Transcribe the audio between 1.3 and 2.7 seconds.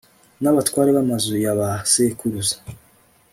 ya ba sekuruza,